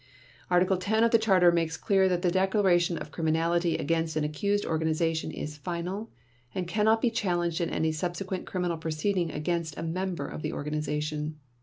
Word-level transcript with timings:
Article 0.49 0.77
10 0.77 1.03
of 1.03 1.11
the 1.11 1.19
Charter 1.19 1.51
makes 1.51 1.77
clear 1.77 2.09
that 2.09 2.23
the 2.23 2.31
declaration 2.31 2.97
of 2.97 3.11
criminality 3.11 3.77
against 3.77 4.15
an 4.15 4.23
accused 4.23 4.65
organization 4.65 5.29
is 5.29 5.57
final, 5.57 6.09
and 6.55 6.67
cannot 6.67 7.03
be 7.03 7.11
challenged 7.11 7.61
in 7.61 7.69
any 7.69 7.91
subsequent 7.91 8.47
criminal 8.47 8.77
proceeding 8.77 9.29
against 9.31 9.77
a 9.77 9.83
member 9.83 10.25
of 10.27 10.41
the 10.41 10.53
organization. 10.53 11.37